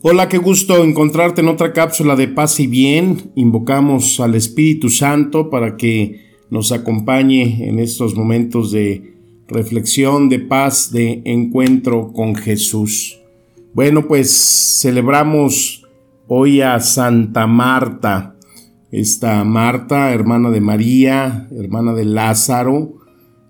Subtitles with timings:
[0.00, 3.32] Hola, qué gusto encontrarte en otra cápsula de paz y bien.
[3.34, 6.20] Invocamos al Espíritu Santo para que
[6.50, 9.16] nos acompañe en estos momentos de
[9.48, 13.18] reflexión, de paz, de encuentro con Jesús.
[13.74, 15.84] Bueno, pues celebramos
[16.28, 18.36] hoy a Santa Marta.
[18.92, 23.00] Esta Marta, hermana de María, hermana de Lázaro,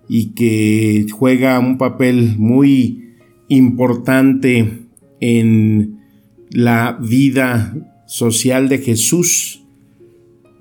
[0.07, 3.17] y que juega un papel muy
[3.49, 4.87] importante
[5.19, 5.98] en
[6.51, 7.75] la vida
[8.07, 9.63] social de Jesús.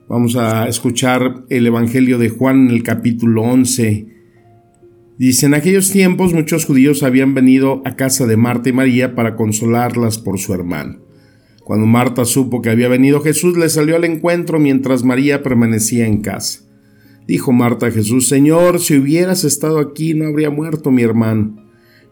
[0.09, 4.07] Vamos a escuchar el Evangelio de Juan en el capítulo 11.
[5.19, 9.35] Dice, en aquellos tiempos muchos judíos habían venido a casa de Marta y María para
[9.35, 10.99] consolarlas por su hermano.
[11.65, 16.21] Cuando Marta supo que había venido Jesús, le salió al encuentro mientras María permanecía en
[16.21, 16.61] casa.
[17.27, 21.68] Dijo Marta a Jesús, Señor, si hubieras estado aquí no habría muerto mi hermano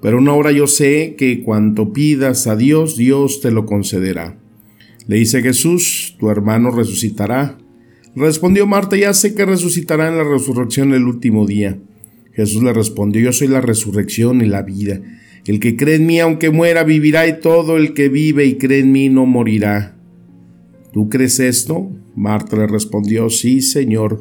[0.06, 4.38] pero ahora yo sé que cuanto pidas a Dios, Dios te lo concederá.
[5.08, 7.58] Le dice Jesús, tu hermano resucitará.
[8.14, 11.80] Respondió Marta, ya sé que resucitará en la resurrección el último día.
[12.34, 15.00] Jesús le respondió, yo soy la resurrección y la vida.
[15.44, 18.78] El que cree en mí, aunque muera, vivirá, y todo el que vive y cree
[18.78, 19.96] en mí no morirá.
[20.92, 21.90] ¿Tú crees esto?
[22.14, 24.20] Marta le respondió, sí, Señor.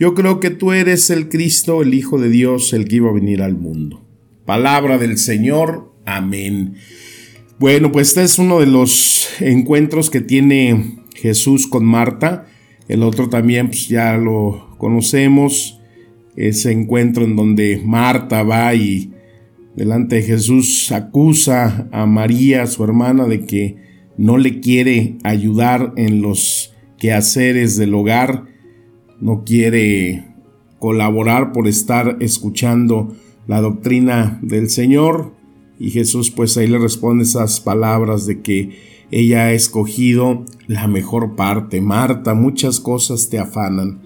[0.00, 3.12] Yo creo que tú eres el Cristo, el Hijo de Dios, el que iba a
[3.12, 4.05] venir al mundo.
[4.46, 5.92] Palabra del Señor.
[6.04, 6.76] Amén.
[7.58, 12.46] Bueno, pues este es uno de los encuentros que tiene Jesús con Marta.
[12.86, 15.80] El otro también pues ya lo conocemos.
[16.36, 19.12] Ese encuentro en donde Marta va y
[19.74, 23.76] delante de Jesús acusa a María, su hermana, de que
[24.16, 28.44] no le quiere ayudar en los quehaceres del hogar,
[29.20, 30.24] no quiere
[30.78, 33.16] colaborar por estar escuchando
[33.46, 35.32] la doctrina del Señor
[35.78, 41.36] y Jesús pues ahí le responde esas palabras de que ella ha escogido la mejor
[41.36, 41.80] parte.
[41.80, 44.00] Marta, muchas cosas te afanan.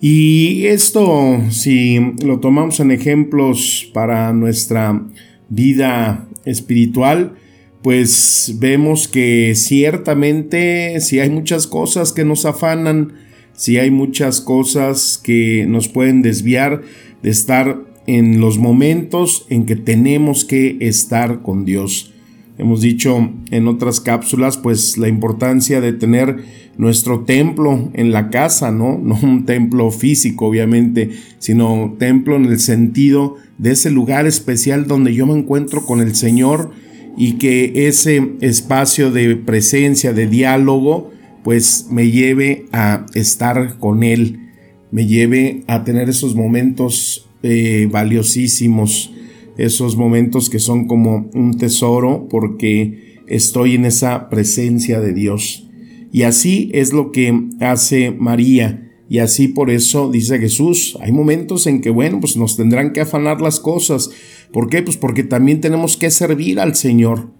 [0.00, 5.06] Y esto, si lo tomamos en ejemplos para nuestra
[5.48, 7.34] vida espiritual,
[7.82, 13.12] pues vemos que ciertamente si hay muchas cosas que nos afanan,
[13.52, 16.82] si hay muchas cosas que nos pueden desviar
[17.22, 22.12] de estar en los momentos en que tenemos que estar con Dios.
[22.58, 26.44] Hemos dicho en otras cápsulas pues la importancia de tener
[26.76, 28.98] nuestro templo en la casa, ¿no?
[29.02, 35.14] No un templo físico obviamente, sino templo en el sentido de ese lugar especial donde
[35.14, 36.70] yo me encuentro con el Señor
[37.16, 41.10] y que ese espacio de presencia, de diálogo,
[41.42, 44.50] pues me lleve a estar con Él,
[44.90, 49.12] me lleve a tener esos momentos eh, valiosísimos,
[49.56, 55.68] esos momentos que son como un tesoro porque estoy en esa presencia de Dios.
[56.12, 58.90] Y así es lo que hace María.
[59.08, 63.00] Y así por eso dice Jesús, hay momentos en que, bueno, pues nos tendrán que
[63.00, 64.10] afanar las cosas.
[64.52, 64.82] ¿Por qué?
[64.82, 67.30] Pues porque también tenemos que servir al Señor.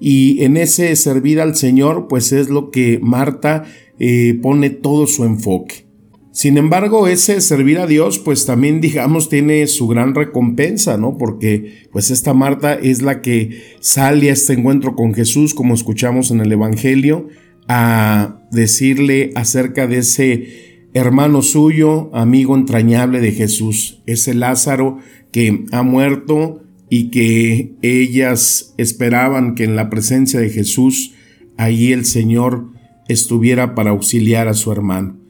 [0.00, 3.64] Y en ese servir al Señor, pues es lo que Marta
[3.98, 5.86] eh, pone todo su enfoque.
[6.32, 11.18] Sin embargo, ese servir a Dios, pues también digamos tiene su gran recompensa, ¿no?
[11.18, 16.30] Porque pues esta Marta es la que sale a este encuentro con Jesús, como escuchamos
[16.30, 17.28] en el Evangelio,
[17.68, 24.98] a decirle acerca de ese hermano suyo, amigo entrañable de Jesús, ese Lázaro
[25.32, 31.12] que ha muerto y que ellas esperaban que en la presencia de Jesús,
[31.58, 32.68] ahí el Señor
[33.06, 35.21] estuviera para auxiliar a su hermano.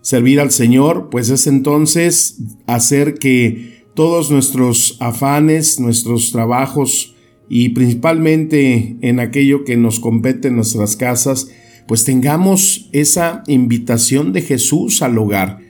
[0.00, 7.14] Servir al Señor, pues es entonces hacer que todos nuestros afanes, nuestros trabajos
[7.48, 11.48] y principalmente en aquello que nos compete en nuestras casas,
[11.88, 15.60] pues tengamos esa invitación de Jesús al hogar.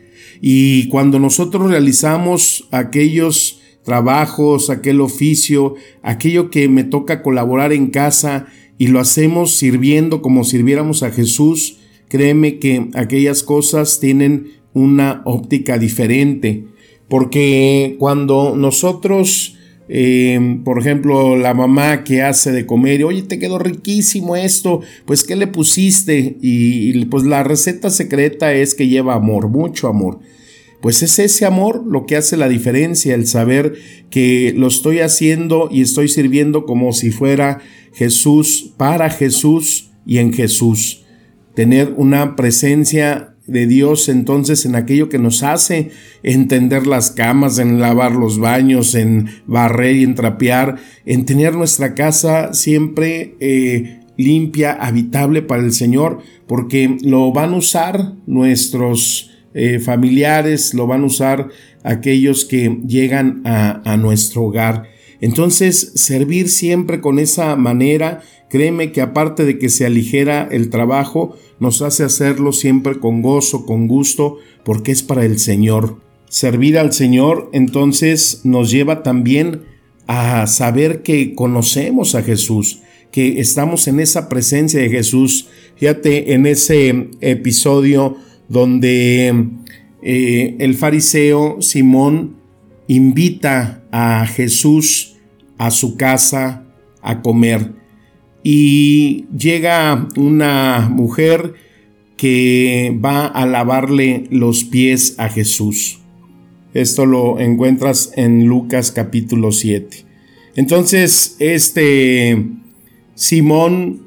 [0.40, 8.46] Y cuando nosotros realizamos aquellos trabajos, aquel oficio, aquello que me toca colaborar en casa
[8.76, 11.77] y lo hacemos sirviendo como sirviéramos a Jesús,
[12.08, 16.64] créeme que aquellas cosas tienen una óptica diferente,
[17.08, 19.58] porque cuando nosotros
[19.88, 25.24] Em, por ejemplo, la mamá que hace de comer, oye, te quedó riquísimo esto, pues
[25.24, 26.36] ¿qué le pusiste?
[26.42, 30.18] Y, pues la receta secreta es que lleva amor, mucho amor.
[30.82, 33.74] Pues es ese amor lo que hace la diferencia, el saber
[34.10, 37.60] que lo estoy haciendo y estoy sirviendo como si fuera
[37.94, 41.04] Jesús, para Jesús y en Jesús.
[41.58, 45.90] Tener una presencia de Dios entonces en aquello que nos hace
[46.22, 51.96] entender las camas, en lavar los baños, en barrer y en trapear, en tener nuestra
[51.96, 59.80] casa siempre eh, limpia, habitable para el Señor, porque lo van a usar nuestros eh,
[59.80, 61.48] familiares, lo van a usar
[61.82, 64.84] aquellos que llegan a nuestro hogar.
[65.20, 71.36] Entonces, servir siempre con esa manera, créeme que aparte de que se aligera el trabajo,
[71.58, 75.98] nos hace hacerlo siempre con gozo, con gusto, porque es para el Señor.
[76.28, 79.62] Servir al Señor entonces nos lleva también
[80.06, 82.80] a saber que conocemos a Jesús,
[83.10, 85.48] que estamos en esa presencia de Jesús.
[85.76, 88.16] Fíjate en ese episodio
[88.48, 89.48] donde
[90.02, 92.36] eh, el fariseo Simón
[92.86, 95.16] invita a Jesús
[95.58, 96.64] a su casa
[97.02, 97.72] a comer
[98.42, 101.54] y llega una mujer
[102.16, 106.00] que va a lavarle los pies a Jesús.
[106.74, 110.04] Esto lo encuentras en Lucas capítulo 7.
[110.56, 112.46] Entonces, este
[113.14, 114.06] Simón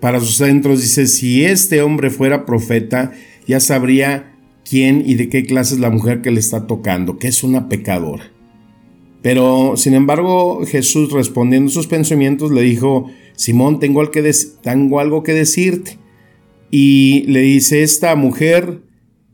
[0.00, 3.12] para sus centros dice, si este hombre fuera profeta,
[3.46, 4.34] ya sabría
[4.68, 7.68] quién y de qué clase es la mujer que le está tocando, que es una
[7.68, 8.33] pecadora.
[9.24, 13.06] Pero, sin embargo, Jesús respondiendo sus pensamientos le dijo,
[13.36, 15.96] Simón, tengo, algo que decirte.
[16.70, 18.82] Y le dice, esta mujer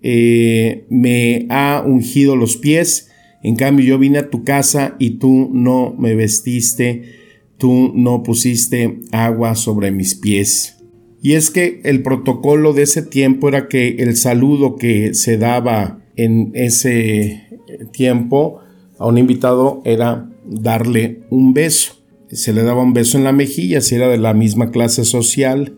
[0.00, 3.10] eh, me ha ungido los pies,
[3.42, 7.02] en cambio yo vine a tu casa y tú no me vestiste,
[7.58, 10.76] tú no pusiste agua sobre mis pies.
[11.20, 16.00] Y es que el protocolo de ese tiempo era que el saludo que se daba
[16.14, 17.48] en ese
[17.93, 18.60] tiempo
[19.00, 22.00] a un invitado era darle un beso
[22.32, 25.76] se le daba un beso en la mejilla si era de la misma clase social.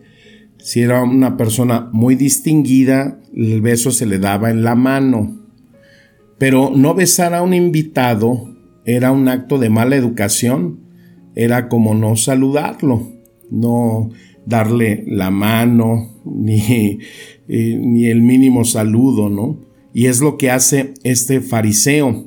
[0.57, 5.39] Si era una persona muy distinguida, el beso se le daba en la mano.
[6.37, 8.49] Pero no besar a un invitado
[8.85, 10.79] era un acto de mala educación,
[11.35, 13.11] era como no saludarlo,
[13.49, 14.11] no
[14.45, 16.99] darle la mano, ni,
[17.47, 19.59] eh, ni el mínimo saludo, ¿no?
[19.93, 22.25] Y es lo que hace este fariseo.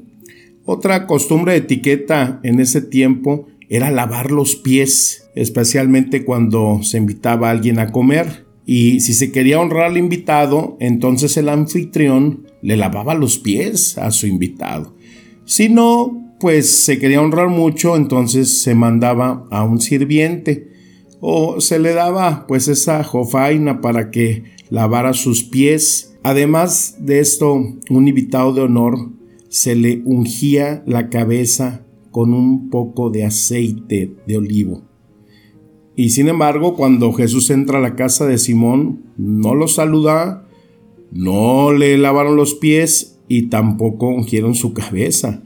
[0.69, 7.49] Otra costumbre de etiqueta en ese tiempo era lavar los pies, especialmente cuando se invitaba
[7.49, 8.47] a alguien a comer.
[8.67, 14.11] Y si se quería honrar al invitado, entonces el anfitrión le lavaba los pies a
[14.11, 14.97] su invitado.
[15.45, 20.73] Si no, pues se quería honrar mucho, entonces se mandaba a un sirviente
[21.21, 26.17] o se le daba pues esa jofaina para que lavara sus pies.
[26.25, 29.11] Además de esto, un invitado de honor
[29.49, 34.83] se le ungía la cabeza con un poco de aceite de olivo.
[35.97, 40.47] Y sin embargo, cuando Jesús entra a la casa de Simón, no lo saluda,
[41.11, 45.43] no le lavaron los pies y tampoco ungieron su cabeza.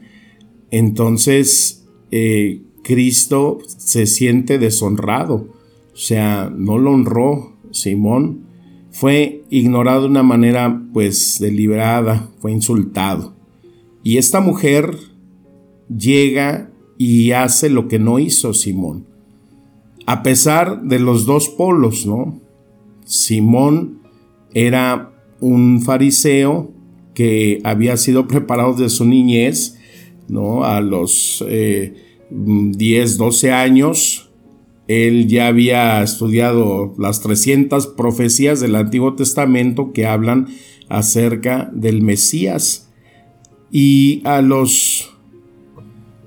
[0.69, 5.47] Entonces, eh, Cristo se siente deshonrado,
[5.93, 8.45] o sea, no lo honró Simón,
[8.91, 13.35] fue ignorado de una manera pues deliberada, fue insultado.
[14.03, 14.97] Y esta mujer
[15.95, 19.05] llega y hace lo que no hizo Simón.
[20.05, 22.39] A pesar de los dos polos, ¿no?
[23.05, 23.99] Simón
[24.53, 26.71] era un fariseo
[27.13, 29.77] que había sido preparado de su niñez,
[30.27, 30.63] ¿no?
[30.63, 34.31] A los 10, eh, 12 años,
[34.87, 40.47] él ya había estudiado las 300 profecías del Antiguo Testamento que hablan
[40.89, 42.90] acerca del Mesías.
[43.71, 45.11] Y a los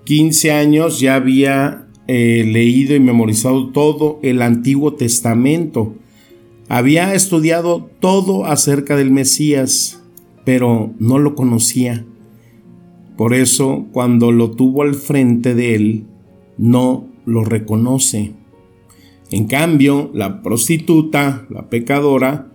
[0.04, 5.94] 15 años ya había eh, leído y memorizado todo el Antiguo Testamento.
[6.68, 10.02] Había estudiado todo acerca del Mesías,
[10.44, 12.04] pero no lo conocía.
[13.16, 16.04] Por eso, cuando lo tuvo al frente de él,
[16.58, 18.32] no lo reconoce.
[19.30, 22.50] En cambio, la prostituta, la pecadora,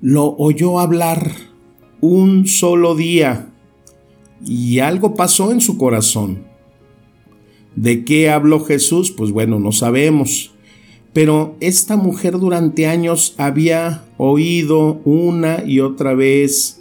[0.00, 1.32] lo oyó hablar
[2.00, 3.49] un solo día
[4.44, 6.44] y algo pasó en su corazón.
[7.76, 9.10] ¿De qué habló Jesús?
[9.10, 10.52] Pues bueno, no sabemos.
[11.12, 16.80] Pero esta mujer durante años había oído una y otra vez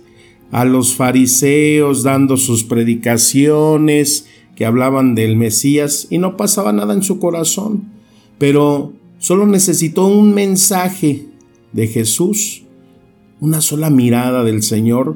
[0.52, 4.26] a los fariseos dando sus predicaciones,
[4.60, 7.94] que hablaban del Mesías y no pasaba nada en su corazón,
[8.38, 11.28] pero solo necesitó un mensaje
[11.72, 12.64] de Jesús,
[13.40, 15.16] una sola mirada del Señor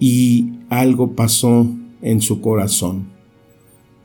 [0.00, 1.66] y algo pasó
[2.02, 3.06] en su corazón.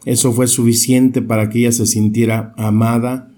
[0.06, 3.32] Eso fue suficiente para que ella se sintiera amada,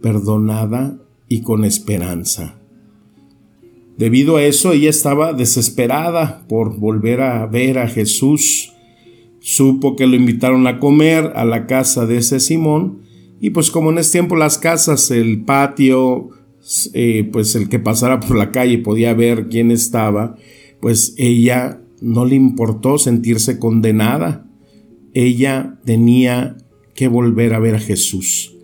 [0.00, 0.98] perdonada
[1.28, 2.58] y con esperanza.
[3.98, 8.72] Debido a eso, ella estaba desesperada por volver a ver a Jesús.
[9.40, 13.00] Supo que lo invitaron a comer a la casa de ese Simón
[13.40, 16.30] y pues como en ese tiempo las casas, el patio,
[16.92, 20.36] eh, pues el que pasara por la calle podía ver quién estaba,
[20.80, 24.46] pues ella no le importó sentirse condenada.
[25.14, 26.56] Ella tenía
[26.94, 28.54] que volver a ver a Jesús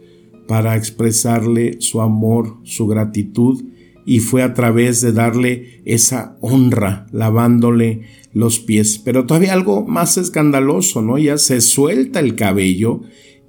[0.47, 3.65] para expresarle su amor, su gratitud,
[4.07, 8.03] y fue a través de darle esa honra, lavándole
[8.35, 8.99] los pies.
[8.99, 11.17] Pero todavía algo más escandaloso, ¿no?
[11.17, 13.01] Ya se suelta el cabello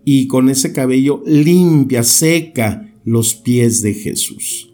[0.06, 4.72] y con ese cabello limpia, seca los pies de Jesús.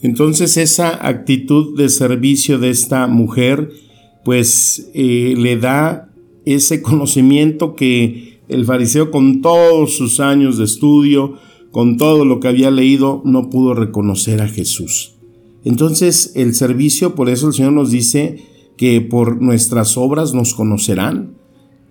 [0.00, 3.70] Entonces esa actitud de servicio de esta mujer
[4.26, 6.12] pues eh, le da
[6.44, 11.34] ese conocimiento que el fariseo con todos sus años de estudio,
[11.70, 15.14] con todo lo que había leído, no pudo reconocer a Jesús.
[15.64, 18.42] Entonces el servicio, por eso el Señor nos dice
[18.76, 21.36] que por nuestras obras nos conocerán.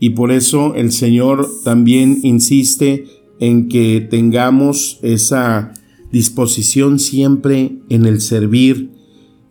[0.01, 3.05] Y por eso el Señor también insiste
[3.39, 5.71] en que tengamos esa
[6.11, 8.91] disposición siempre en el servir,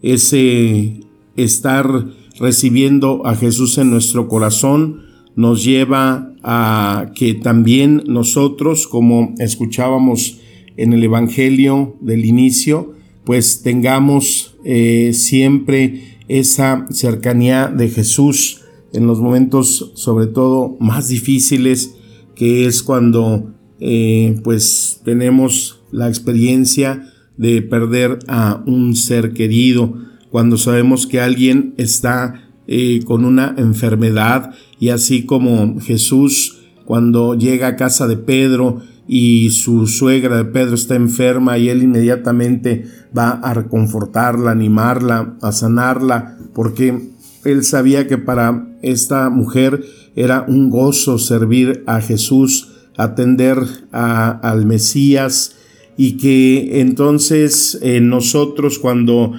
[0.02, 1.00] ese
[1.34, 5.02] estar recibiendo a Jesús en nuestro corazón
[5.36, 10.38] nos lleva a que también nosotros, como escuchábamos
[10.76, 18.62] en el Evangelio del inicio, pues tengamos eh, siempre esa cercanía de Jesús
[18.92, 21.96] en los momentos sobre todo más difíciles,
[22.34, 29.94] que es cuando eh, pues tenemos la experiencia de perder a un ser querido,
[30.34, 34.50] cuando sabemos que alguien está eh, con una enfermedad
[34.80, 40.74] y así como Jesús cuando llega a casa de Pedro y su suegra de Pedro
[40.74, 42.84] está enferma y él inmediatamente
[43.16, 47.12] va a reconfortarla, animarla, a sanarla, porque
[47.44, 49.84] él sabía que para esta mujer
[50.16, 53.58] era un gozo servir a Jesús, atender
[53.92, 55.54] al Mesías
[55.96, 59.32] y que entonces eh, nosotros cuando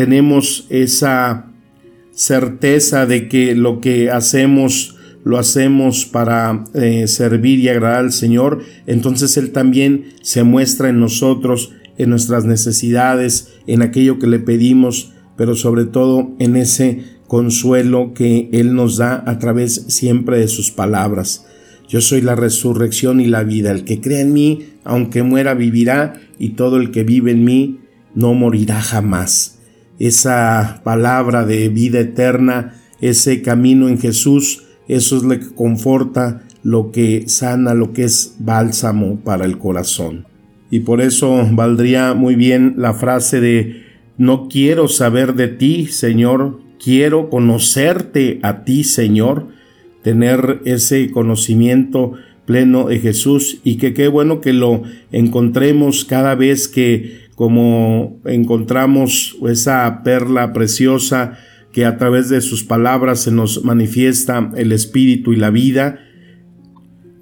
[0.00, 1.50] tenemos esa
[2.10, 8.62] certeza de que lo que hacemos lo hacemos para eh, servir y agradar al Señor,
[8.86, 15.12] entonces Él también se muestra en nosotros, en nuestras necesidades, en aquello que le pedimos,
[15.36, 20.70] pero sobre todo en ese consuelo que Él nos da a través siempre de sus
[20.70, 21.44] palabras.
[21.90, 23.70] Yo soy la resurrección y la vida.
[23.70, 27.80] El que cree en mí, aunque muera, vivirá, y todo el que vive en mí,
[28.14, 29.58] no morirá jamás
[30.00, 36.90] esa palabra de vida eterna, ese camino en Jesús, eso es lo que conforta, lo
[36.90, 40.26] que sana, lo que es bálsamo para el corazón.
[40.70, 43.84] Y por eso valdría muy bien la frase de
[44.16, 49.48] no quiero saber de ti, Señor, quiero conocerte a ti, Señor,
[50.02, 52.14] tener ese conocimiento
[52.46, 59.38] pleno de Jesús y que qué bueno que lo encontremos cada vez que como encontramos
[59.48, 61.38] esa perla preciosa
[61.72, 66.00] que a través de sus palabras se nos manifiesta el espíritu y la vida,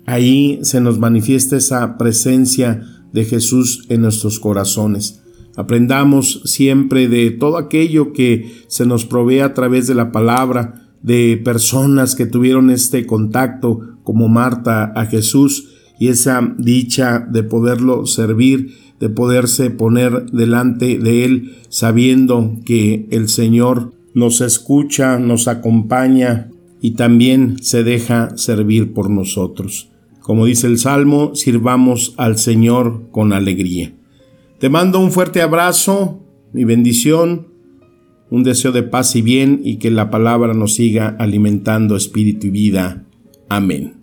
[0.06, 2.82] ahí se nos manifiesta esa presencia
[3.12, 5.22] de Jesús en nuestros corazones.
[5.56, 11.40] Aprendamos siempre de todo aquello que se nos provee a través de la palabra, de
[11.44, 15.68] personas que tuvieron este contacto como Marta a Jesús
[16.00, 23.28] y esa dicha de poderlo servir de poderse poner delante de Él sabiendo que el
[23.28, 26.50] Señor nos escucha, nos acompaña
[26.80, 29.90] y también se deja servir por nosotros.
[30.20, 33.94] Como dice el Salmo, sirvamos al Señor con alegría.
[34.58, 36.20] Te mando un fuerte abrazo,
[36.52, 37.48] mi bendición,
[38.30, 42.50] un deseo de paz y bien y que la palabra nos siga alimentando espíritu y
[42.50, 43.06] vida.
[43.48, 43.94] Amén.